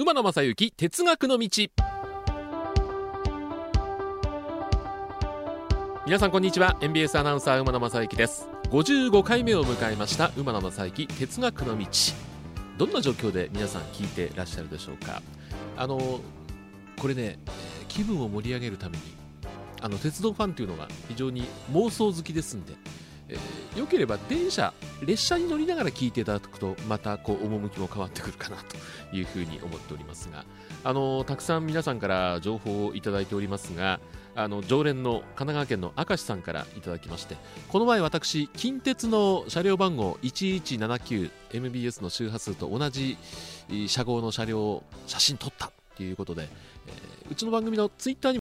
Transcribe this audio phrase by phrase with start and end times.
[0.00, 1.48] 馬野正幸哲学の道。
[6.06, 6.78] 皆さんこんにちは。
[6.80, 8.46] NBS アナウンサー馬野正幸です。
[8.70, 11.84] 55回目を迎えました馬野正幸哲学の道。
[12.78, 15.20] どんな状況で皆さん聞いてらっしゃるでしょうか？
[15.76, 16.20] あの
[17.00, 17.40] これね、
[17.88, 19.02] 気分を盛り上げるために
[19.82, 21.42] あの鉄道ファンというのが非常に
[21.72, 22.74] 妄想好きですんで、
[23.30, 23.38] えー
[23.78, 24.72] よければ電車
[25.04, 28.76] 列車に乗りながら聞いていただくとまたこう趣も変わってくるかなと
[29.16, 30.44] いうふうに思っておりますが
[30.84, 34.00] あのたくさん皆さんから情報をいただいておりますが
[34.34, 37.36] あの常連の神奈川県の明石さんからいただきまして
[37.68, 43.16] この前私近鉄の車両番号 1179MBS の周波数と同じ
[43.86, 46.48] 車号の車両を写真撮ったということで、
[46.86, 48.36] えーうちの番組のツイッターに